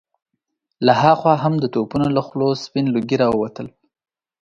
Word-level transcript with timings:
له 0.85 0.93
هاخوا 1.03 1.33
هم 1.43 1.53
د 1.59 1.65
توپونو 1.73 2.07
له 2.15 2.21
خولو 2.25 2.49
سپين 2.63 2.85
لوګي 2.95 3.17
را 3.21 3.27
ووتل. 3.31 3.67